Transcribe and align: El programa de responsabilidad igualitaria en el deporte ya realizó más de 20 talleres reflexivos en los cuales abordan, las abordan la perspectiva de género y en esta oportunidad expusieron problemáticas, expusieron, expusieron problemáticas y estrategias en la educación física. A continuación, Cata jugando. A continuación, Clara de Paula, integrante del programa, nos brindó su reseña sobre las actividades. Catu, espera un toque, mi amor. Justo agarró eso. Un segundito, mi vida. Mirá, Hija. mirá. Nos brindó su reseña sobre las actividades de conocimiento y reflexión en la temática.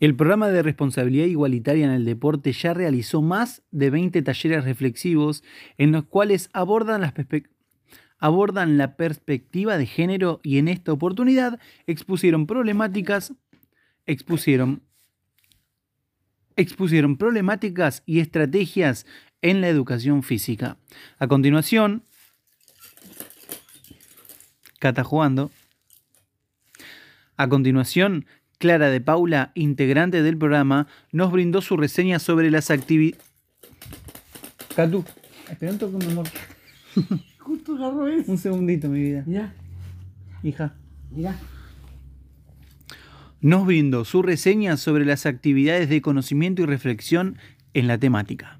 El 0.00 0.16
programa 0.16 0.48
de 0.48 0.62
responsabilidad 0.62 1.26
igualitaria 1.26 1.84
en 1.84 1.92
el 1.92 2.06
deporte 2.06 2.52
ya 2.52 2.72
realizó 2.72 3.20
más 3.20 3.62
de 3.70 3.90
20 3.90 4.22
talleres 4.22 4.64
reflexivos 4.64 5.44
en 5.76 5.92
los 5.92 6.04
cuales 6.04 6.48
abordan, 6.54 7.02
las 7.02 7.12
abordan 8.18 8.78
la 8.78 8.96
perspectiva 8.96 9.76
de 9.76 9.84
género 9.84 10.40
y 10.42 10.56
en 10.56 10.68
esta 10.68 10.92
oportunidad 10.92 11.60
expusieron 11.86 12.46
problemáticas, 12.46 13.34
expusieron, 14.06 14.82
expusieron 16.56 17.18
problemáticas 17.18 18.02
y 18.06 18.20
estrategias 18.20 19.04
en 19.42 19.60
la 19.60 19.68
educación 19.68 20.22
física. 20.22 20.78
A 21.18 21.28
continuación, 21.28 22.04
Cata 24.78 25.04
jugando. 25.04 25.50
A 27.36 27.48
continuación, 27.50 28.24
Clara 28.60 28.90
de 28.90 29.00
Paula, 29.00 29.52
integrante 29.54 30.22
del 30.22 30.36
programa, 30.36 30.86
nos 31.12 31.32
brindó 31.32 31.62
su 31.62 31.78
reseña 31.78 32.18
sobre 32.18 32.50
las 32.50 32.70
actividades. 32.70 33.24
Catu, 34.76 35.02
espera 35.50 35.72
un 35.72 35.78
toque, 35.78 35.96
mi 35.96 36.12
amor. 36.12 36.26
Justo 37.38 37.74
agarró 37.74 38.06
eso. 38.06 38.30
Un 38.30 38.36
segundito, 38.36 38.90
mi 38.90 39.00
vida. 39.00 39.24
Mirá, 39.26 39.54
Hija. 40.42 40.74
mirá. 41.10 41.38
Nos 43.40 43.64
brindó 43.64 44.04
su 44.04 44.20
reseña 44.20 44.76
sobre 44.76 45.06
las 45.06 45.24
actividades 45.24 45.88
de 45.88 46.02
conocimiento 46.02 46.60
y 46.60 46.66
reflexión 46.66 47.38
en 47.72 47.86
la 47.86 47.96
temática. 47.96 48.59